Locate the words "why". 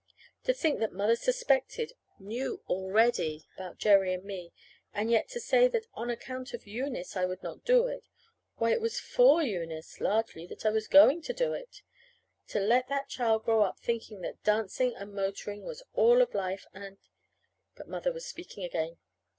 8.55-8.71